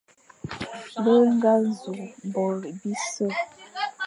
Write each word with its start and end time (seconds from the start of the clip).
Be 1.03 1.13
ñga 1.29 1.51
nẑu 1.63 1.93
bo 2.31 2.43
bise, 2.79 3.25